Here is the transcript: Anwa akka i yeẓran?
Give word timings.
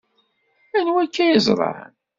Anwa 0.77 0.99
akka 1.03 1.21
i 1.23 1.27
yeẓran? 1.29 1.91